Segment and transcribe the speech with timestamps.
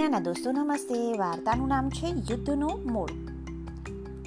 [0.00, 3.10] નાના દોસ્તો નમસ્તે વાર્તાનું નામ છે યુદ્ધનું મૂળ.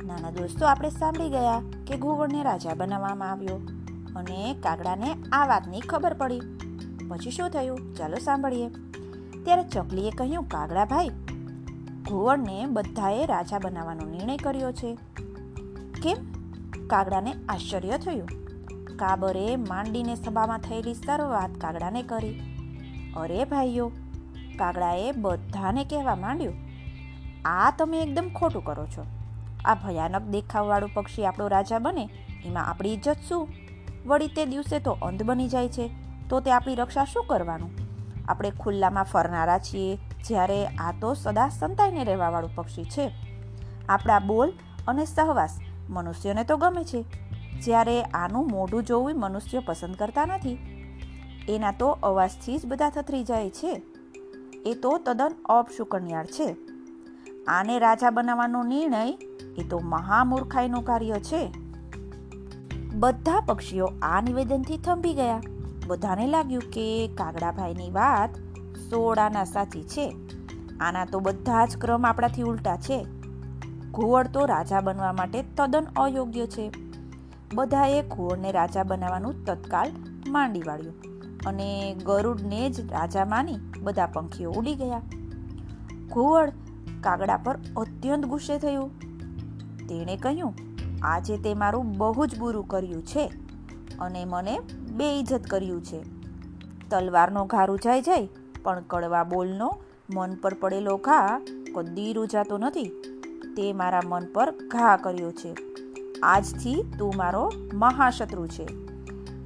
[0.06, 3.56] નાના દોસ્તો આપણે સાંભળી ગયા કે ઘુવડને રાજા બનાવવામાં આવ્યો
[4.16, 6.40] અને કાગડાને આ વાતની ખબર પડી.
[7.08, 7.96] પછી શું થયું?
[7.96, 8.70] ચાલો સાંભળીએ.
[9.44, 11.10] ત્યારે ચકલીએ કહ્યું, કાગડા ભાઈ
[12.10, 14.98] ઘુવડને બધાએ રાજા બનાવવાનો નિર્ણય કર્યો છે.
[16.04, 16.16] કેમ?
[16.88, 18.28] કાગડાને આશ્ચર્ય થયું.
[18.98, 22.40] કાબરે માંડીને સભામાં થયેલી સર્વ વાત કાગડાને કરી.
[23.18, 23.92] અરે ભાઈઓ
[24.54, 26.56] કાગડાએ બધાને કહેવા માંડ્યું,
[27.46, 29.06] આ તમે એકદમ ખોટું કરો છો.
[29.66, 32.10] આ ભયાનક દેખાવવાળું પક્ષી આપણો રાજા બને,
[32.46, 33.48] એમાં આપણી ઇજ્જત શું?
[34.06, 35.90] વળી તે દિવસે તો અંધ બની જાય છે,
[36.30, 37.72] તો તે આપણી રક્ષા શું કરવાનું?
[38.28, 43.12] આપણે ખુલ્લામાં ફરનારા છીએ, જ્યારે આ તો સદા સંતાઈને રહેવાવાળું પક્ષી છે.
[43.90, 44.54] આપણા બોલ
[44.88, 45.60] અને સહવાસ
[45.90, 47.02] મનુષ્યને તો ગમે છે,
[47.62, 50.58] જ્યારે આનું મોઢું જોવું મનુષ્ય પસંદ કરતા નથી.
[51.50, 53.82] એના તો અવાજથી જ બધા થથરી જાય છે.
[54.66, 56.56] એ તો તદ્દન અપશુકન્યાળ છે.
[57.48, 59.18] આને રાજા બનાવવાનો નિર્ણય
[59.58, 61.52] એ તો મહામૂર્ખાઈનું કાર્ય છે.
[62.94, 65.42] બધા પક્ષીઓ આ નિવેદનથી થંભી ગયા.
[65.88, 68.30] બધાને લાગ્યું કે કાગડાભાઈની વાત
[68.90, 70.16] સોળાના સાચી છે.
[70.80, 73.06] આના તો બધા જ ક્રમ આપણાથી ઉલટા છે.
[73.92, 76.72] ઘુવડ તો રાજા બનવા માટે તદ્દન અયોગ્ય છે.
[77.54, 79.92] બધાએ ઘુવડને રાજા બનાવવાનું તત્કાલ
[80.28, 81.13] માંડી વાળ્યું.
[81.46, 85.02] અને ગરુડને જ રાજા માની બધા પંખીઓ ઉડી ગયા.
[86.10, 86.52] ઘુવડ
[87.02, 89.00] કાગડા પર અત્યંત ગુસ્સે થયું.
[89.88, 90.54] તેણે કહ્યું,
[91.04, 93.32] આજે તે મારું બહુ જ બુરું કર્યું છે
[94.00, 94.60] અને મને
[94.92, 96.04] બે ઇજ્જત કર્યું છે.
[96.90, 98.30] તલવારનો ઘા રૂજાઈ જાય,
[98.64, 99.78] પણ કડવા બોલનો
[100.16, 101.42] મન પર પડેલો ઘા
[101.76, 102.86] કદી રૂજાતો નથી.
[103.58, 105.56] તે મારા મન પર ઘા કર્યો છે.
[106.24, 108.93] આજથી તું મારો મહાશત્રુ છે.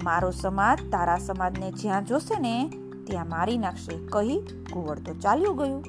[0.08, 2.70] મારો સમાજ તારા સમાજને જ્યાં જોશે ને,
[3.04, 4.40] ત્યાં મારી નાખશે કહી
[4.74, 5.84] કુંવળ તો ચાલ્યું ગયું.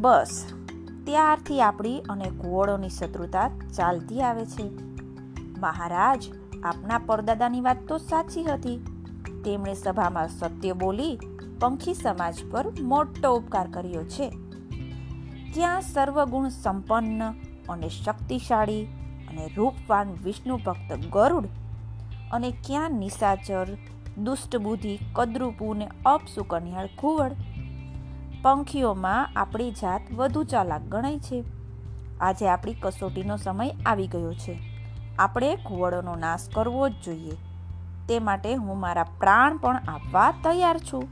[0.00, 0.46] બસ,
[1.04, 4.70] ત્યારથી આપણી અને કુંવળોની શત્રુતા ચાલતી આવે છે.
[5.58, 6.24] મહારાજ,
[6.64, 8.78] આપના પરદાદાની વાત તો સાચી હતી.
[9.44, 11.18] તેમણે સભામાં સત્ય બોલી
[11.60, 14.30] પંખી સમાજ પર મોટો ઉપકાર કર્યો છે.
[15.54, 17.30] ત્યાં સર્વગુણ સંપન્ન
[17.68, 18.84] અને શક્તિશાળી
[19.28, 21.44] અને રૂપવાન વિષ્ણુ ભક્ત ગરુડ
[22.32, 23.66] અને ક્યાં નિશાચર
[24.18, 27.32] દુષ્ટબુદ્ધિ કદરૂપુ ને અપસુકન્યાળ ઘુવડ
[28.42, 31.44] પંખીઓમાં આપણી જાત વધુ ચાલાક ગણાય છે.
[32.20, 34.58] આજે આપણી કસોટીનો સમય આવી ગયો છે.
[35.18, 37.32] આપણે ઘુવડોનો નાશ કરવો જ જોઈએ.
[38.08, 41.08] તે માટે હું મારા પ્રાણ પણ આપવા તૈયાર છું.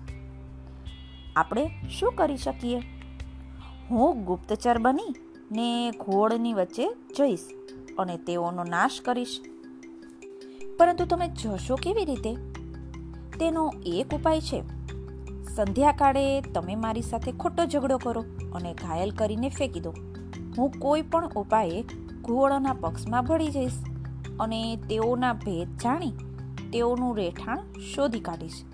[1.36, 1.70] આપણે
[2.00, 2.82] શું કરી શકીએ?
[3.90, 5.14] હું ગુપ્તચર બની
[5.52, 7.40] ને ઘોડની વચ્ચે જઈશ
[7.98, 9.40] અને તેઓનો નાશ કરીશ.
[10.78, 12.34] પરંતુ તમે જશો કેવી રીતે?
[13.38, 14.62] તેનો એક ઉપાય છે.
[15.54, 18.24] સંધ્યાકાળે તમે મારી સાથે ખોટો ઝઘડો કરો
[18.54, 19.94] અને ઘાયલ કરીને ફેંકી દો.
[20.58, 21.84] હું કોઈ પણ ઉપાયે
[22.22, 23.72] ઘુવડોના પક્ષમાં ભળી જઈશ
[24.40, 26.12] અને તેઓના ભેદ જાણી
[26.72, 27.58] તેઓનું રહેઠાણ
[27.94, 28.64] શોધી કાઢીશ.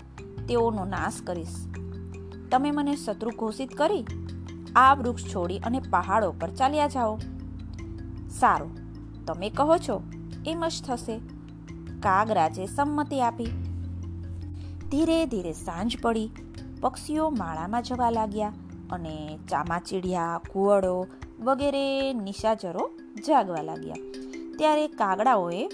[0.47, 1.67] તેઓનો નાશ કરીશ.
[2.51, 4.05] તમે મને શત્રુ ઘોષિત કરી
[4.75, 7.17] આ વૃક્ષ છોડી અને પહાડો પર ચાલ્યા જાઓ.
[8.39, 8.71] સારું,
[9.25, 10.01] તમે કહો છો,
[10.45, 11.40] એમ જ થશે.
[12.03, 13.45] કાગરાજે સંમતિ આપી.
[14.91, 16.31] ધીરે ધીરે સાંજ પડી.
[16.81, 18.53] પક્ષીઓ માળામાં જવા લાગ્યા
[18.91, 21.07] અને ચામાચીડિયા કુવડો
[21.39, 22.91] વગેરે નિશાચરો
[23.27, 23.95] જાગવા લાગ્યા.
[24.57, 25.69] ત્યારે કાગડાઓએ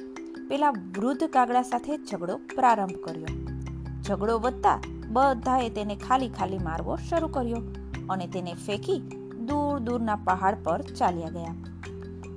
[0.48, 3.26] પેલા વૃદ્ધ કાગડા સાથે ઝઘડો પ્રારંભ કર્યો.
[4.02, 7.62] ઝઘડો વધતા બધાએ તેને ખાલી ખાલી મારવો શરૂ કર્યો
[8.10, 9.00] અને તેને ફેંકી
[9.46, 11.56] દૂર દૂરના પહાડ પર ચાલ્યા ગયા.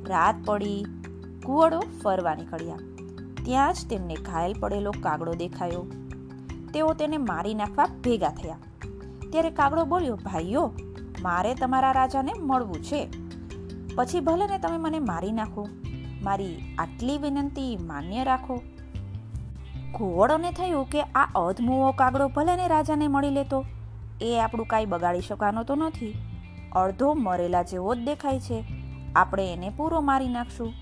[0.07, 0.85] રાત પડી.
[1.47, 2.79] કુવડો ફરવા નીકળ્યા.
[3.45, 5.87] ત્યાં જ તેમને ઘાયલ પડેલો કાગડો દેખાયો.
[6.75, 8.59] તેઓ તેને મારી નાખવા ભેગા થયા.
[9.31, 10.73] ત્યારે કાગડો બોલ્યો, ભાઈઓ,
[11.23, 13.09] મારે તમારા રાજાને મળવું છે.
[13.95, 15.69] પછી ભલે ને તમે મને મારી નાખો.
[16.23, 18.63] મારી આટલી વિનંતી માન્ય રાખો.
[19.93, 23.65] ઘોવડોને થયું કે આ અધમુવો કાગડો ભલે ને રાજાને મળી લેતો,
[24.21, 26.15] એ આપણું કાંઈ બગાડી શકવાનો તો નથી.
[26.77, 28.65] અડધો મરેલા જેવો જ દેખાય છે.
[29.17, 30.73] આપણે એને પૂરો મારી નાખશું.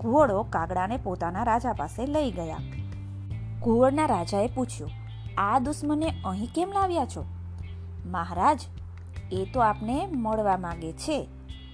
[0.00, 2.62] ઘુવડો કાગડાને પોતાના રાજા પાસે લઈ ગયા.
[3.62, 4.92] ઘુવડના રાજાએ પૂછ્યું,
[5.38, 7.24] આ દુશ્મને અહીં કેમ લાવ્યા છો?
[8.06, 8.60] મહારાજ,
[9.32, 11.18] એ તો આપને મળવા માંગે છે,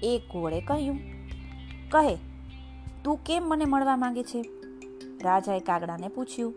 [0.03, 0.99] એ ઘોડે કહ્યું.
[1.89, 2.15] કહે,
[3.05, 4.41] તું કેમ મને મળવા માંગે છે?
[5.23, 6.55] રાજાએ કાગડાને પૂછ્યું.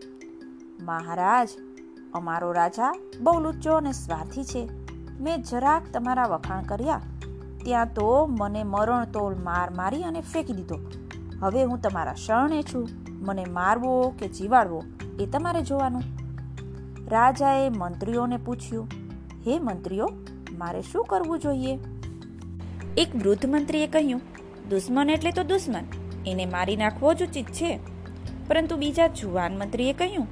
[0.84, 1.48] મહારાજ,
[2.14, 4.62] અમારો રાજા બહુ લુચ્ચો અને સ્વાર્થી છે.
[5.20, 7.00] મેં જરાક તમારા વખાણ કર્યા,
[7.64, 10.78] ત્યાં તો મને મરણ તોલ માર મારી અને ફેંકી દીધો.
[11.40, 12.88] હવે હું તમારા શરણે છું.
[13.08, 14.84] મને મારવો કે જીવાડવો
[15.20, 16.02] એ તમારે જોવાનું.
[17.08, 18.88] રાજાએ મંત્રીઓને પૂછ્યું,
[19.46, 20.08] હે મંત્રીઓ,
[20.58, 21.78] મારે શું કરવું જોઈએ?
[22.96, 24.20] એક વૃદ્ધ મંત્રીએ કહ્યું,
[24.68, 25.84] દુશ્મન એટલે તો દુશ્મન,
[26.26, 27.78] એને મારી નાખવો જ ઉચિત છે.
[28.48, 30.26] પરંતુ બીજા જુવાન મંત્રીએ કહ્યું,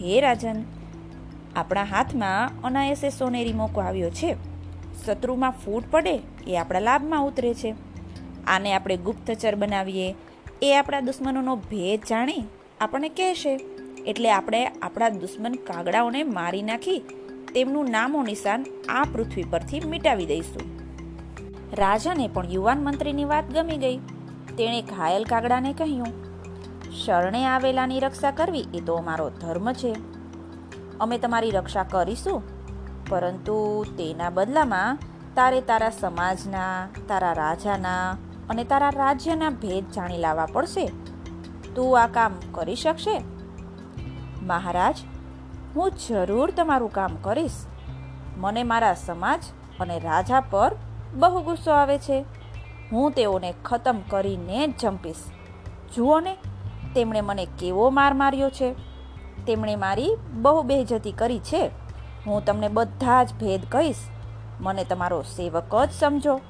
[0.00, 0.64] હે રાજન,
[1.56, 4.36] આપણા હાથમાં અનાયસે સોનેરી મોકો આવ્યો છે.
[5.06, 7.74] શત્રુમાં ફૂટ પડે એ આપણા લાભમાં ઉતરે છે.
[8.46, 10.14] આને આપણે ગુપ્તચર બનાવીએ.
[10.62, 12.44] એ આપણા દુશ્મનોનો ભેદ જાણી?
[12.80, 13.54] આપણને કહેશે.
[14.06, 16.98] એટલે આપણે આપણા દુશ્મન કાગડાઓને મારી નાખી
[17.54, 20.66] તેમનું નામો નિશાન આ પૃથ્વી પરથી મિટાવી દઈશું.
[21.72, 23.98] રાજાને પણ યુવાન મંત્રીની વાત ગમી ગઈ.
[24.58, 26.12] તેણે ઘાયલ કાગડાને કહ્યું,
[27.04, 29.92] શરણે આવેલાની રક્ષા કરવી એ તો અમારો ધર્મ છે.
[31.00, 32.42] અમે તમારી રક્ષા કરીશું,
[33.08, 33.56] પરંતુ
[33.98, 34.98] તેના બદલામાં
[35.34, 38.16] તારે તારા સમાજના, તારા રાજાના
[38.50, 40.90] અને તારા રાજ્યના ભેદ જાણી લાવવા પડશે.
[41.74, 43.22] તું આ કામ કરી શકશે.
[44.42, 44.98] મહારાજ,
[45.76, 47.66] હું જરૂર તમારું કામ કરીશ.
[48.36, 49.44] મને મારા સમાજ
[49.80, 50.76] અને રાજા પર
[51.14, 52.24] બહુ ગુસ્સો આવે છે.
[52.92, 55.16] હું તેઓને ખતમ કરીને જ જંપીશ.
[55.96, 56.36] જુઓ ને,
[56.94, 58.74] તેમણે મને કેવો માર માર્યો છે.
[59.46, 61.70] તેમણે મારી બહુ બેજતી કરી છે.
[62.26, 63.96] હું તમને બધા જ ભેદ કહીશ.
[64.60, 66.40] મને તમારો સેવક જ સમજો.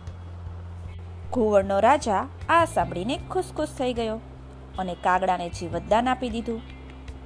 [1.34, 3.44] ઘુવડનો રાજા આ સાંભળીને ખુશ
[3.78, 4.20] થઈ ગયો
[4.78, 6.60] અને કાગડાને જીવતદાન આપી દીધું.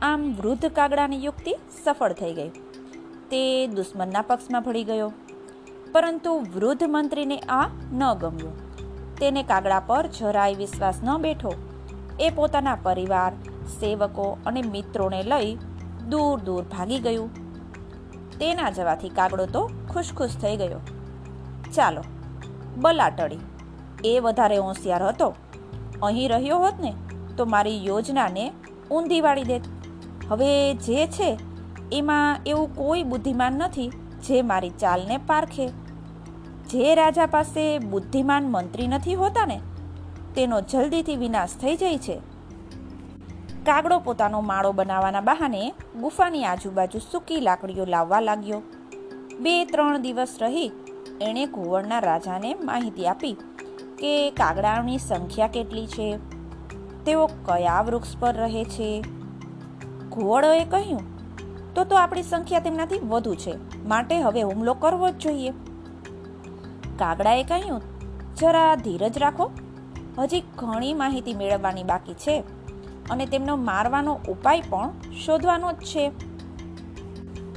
[0.02, 2.48] આમ વૃદ્ધ કાગડાની યુક્તિ સફળ થઈ ગઈ.
[3.30, 5.12] તે દુશ્મનના પક્ષમાં ભળી ગયો.
[5.92, 8.76] પરંતુ વૃદ્ધ મંત્રીને આ ન ગમ્યું.
[9.16, 11.54] તેને કાગડા પર જરાય વિશ્વાસ ન બેઠો.
[12.20, 13.32] એ પોતાના પરિવાર,
[13.80, 15.54] સેવકો અને મિત્રોને લઈ
[16.08, 17.34] દૂર દૂર ભાગી ગયું.
[18.38, 20.80] તેના જવાથી કાગડો તો ખુશ ખુશ થઈ ગયો.
[21.74, 22.02] ચાલો
[22.76, 23.38] બલા ટળી
[24.04, 25.34] એ વધારે હોશિયાર હતો.
[26.02, 26.94] અહીં રહ્યો હોત ને,
[27.36, 28.52] તો મારી યોજનાને
[28.90, 29.62] ઊંધી વાળી દેત.
[30.30, 31.38] હવે જે છે,
[31.92, 33.88] એમાં એવું કોઈ બુદ્ધિમાન નથી
[34.26, 35.68] જે મારી ચાલને પારખે.
[36.66, 39.60] જે રાજા પાસે બુદ્ધિમાન મંત્રી નથી હોતા ને,
[40.34, 42.20] તેનો જલ્દીથી વિનાશ થઈ જાય છે.
[43.66, 48.62] કાગડો પોતાનો માળો બનાવવાના બહાને ગુફાની આજુબાજુ સૂકી લાકડીઓ લાવવા લાગ્યો.
[49.40, 50.70] બે ત્રણ દિવસ રહી,
[51.20, 53.36] એણે ઘુવડના રાજાને માહિતી આપી
[53.98, 56.18] કે કાગડાઓની સંખ્યા કેટલી છે?
[57.04, 59.04] તેઓ કયા વૃક્ષ પર રહે છે?
[60.08, 61.00] ઘુવડોએ કહ્યું,
[61.74, 63.84] તો તો આપણી સંખ્યા તેમનાથી વધુ છે.
[63.84, 65.50] માટે હવે હુમલો કરવો જ જોઈએ.
[66.98, 67.82] કાગડાએ કહ્યું,
[68.36, 69.50] જરા ધીરજ રાખો.
[70.18, 72.44] હજી ઘણી માહિતી મેળવવાની બાકી છે
[73.10, 74.90] અને તેમનો મારવાનો ઉપાય પણ
[75.26, 76.08] શોધવાનો જ છે.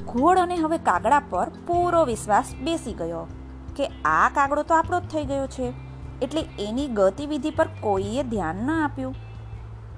[0.06, 3.28] ઘુવડોને હવે કાગડા પર પૂરો વિશ્વાસ બેસી ગયો
[3.76, 5.91] કે આ કાગડો તો આપણો જ થઈ ગયો છે.
[6.22, 9.16] એટલે એની ગતિવિધિ પર કોઈએ ધ્યાન ન આપ્યું.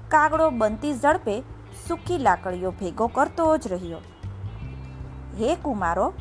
[0.08, 1.40] કાગડો બનતી ઝડપે
[1.88, 3.98] સૂકી લાકડીઓ ભેગો કરતો જ રહ્યો.
[5.34, 6.12] હે કુમારો,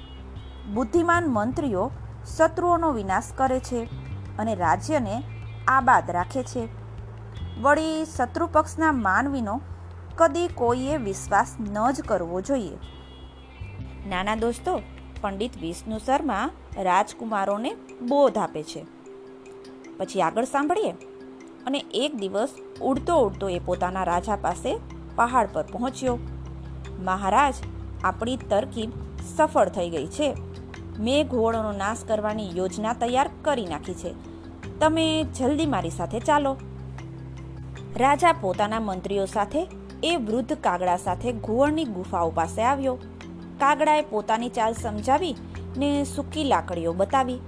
[0.74, 1.92] બુદ્ધિમાન મંત્રીઓ,
[2.38, 3.88] શત્રુઓનો વિનાશ કરે છે
[4.38, 5.24] અને રાજ્યને
[5.68, 6.70] આબાદ રાખે છે.
[7.62, 9.62] વળી શત્રુ પક્ષના માનવીનો
[10.16, 12.78] કદી કોઈએ વિશ્વાસ ન જ કરવો જોઈએ.
[14.08, 14.82] નાના દોસ્તો,
[15.22, 19.03] પંડિત વિષ્ણુ શર્મા રાજકુમારોને બોધ આપે છે.
[20.04, 20.92] પછી આગળ સાંભળીએ.
[21.66, 22.50] અને એક દિવસ
[22.82, 24.80] ઉડતો ઉડતો એ પોતાના રાજા પાસે
[25.16, 26.20] પહાડ પર પહોંચ્યો.
[27.00, 27.54] મહારાજ,
[28.04, 28.92] આપણી તરકીબ
[29.38, 30.36] સફળ થઈ ગઈ છે.
[31.00, 34.16] મેં ઘોડોનો નાશ કરવાની યોજના તૈયાર કરી નાખી છે.
[34.80, 36.58] તમે જલ્દી મારી સાથે ચાલો.
[37.98, 39.70] રાજા પોતાના મંત્રીઓ સાથે
[40.04, 42.96] એ વૃદ્ધ કાગડા સાથે ઘુવડની ગુફાઓ પાસે આવ્યો.
[43.60, 45.36] કાગડાએ પોતાની ચાલ સમજાવી
[45.78, 47.40] ને સૂકી લાકડીઓ બતાવી.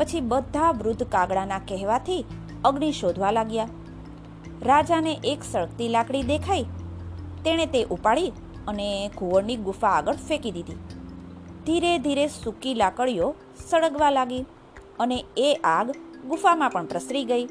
[0.00, 2.24] પછી બધા વૃદ્ધ કાગડાના કહેવાથી
[2.64, 3.68] અગ્નિ શોધવા લાગ્યા.
[4.62, 6.62] રાજાને એક સળગતી લાકડી દેખાઈ.
[7.44, 8.32] તેણે તે ઉપાડી
[8.68, 10.72] અને ઘુવડની ગુફા આગળ ફેંકી દીધી.
[11.66, 13.34] ધીરે ધીરે સૂકી લાકડીઓ
[13.70, 14.44] સળગવા લાગી
[14.98, 15.90] અને એ આગ
[16.28, 17.44] ગુફામાં પણ પ્રસરી ગઈ.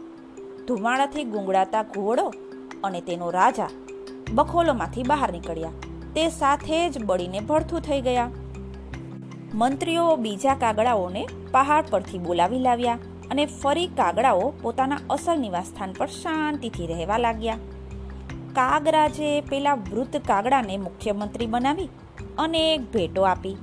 [0.68, 2.34] ધુમાડાથી ગુંગળાતા ઘુવડો
[2.84, 3.70] અને તેનો રાજા
[4.34, 5.70] બખોલોમાંથી બહાર નીકળ્યા.
[6.16, 8.30] તે સાથે જ બળીને ભડથું થઈ ગયા.
[9.54, 13.00] મંત્રીઓ બીજા કાગડાઓને પહાડ પરથી બોલાવી લાવ્યા
[13.32, 17.58] અને ફરી કાગડાઓ પોતાના અસલ નિવાસસ્થાન પર શાંતિથી રહેવા લાગ્યા.
[18.54, 21.90] કાગરાજે પેલા વૃદ્ધ કાગડાને મુખ્યમંત્રી બનાવી
[22.38, 23.58] અનેક ભેટો આપી.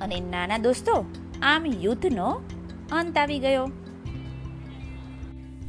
[0.00, 1.04] અને નાના દોસ્તો,
[1.42, 2.40] આમ યુદ્ધનો
[2.92, 3.70] અંત આવી ગયો.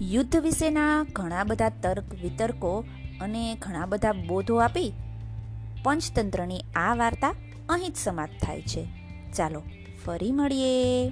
[0.01, 2.86] યુદ્ધ વિશેના ઘણા બધા તર્ક, વિતર્કો
[3.22, 4.93] અને ઘણા બધા બોધો આપી
[5.84, 7.36] પંચતંત્રની આ વાર્તા
[7.69, 8.88] અહીં જ સમાપ્ત થાય છે.
[9.36, 9.62] ચાલો
[10.05, 11.12] ફરી મળીએ.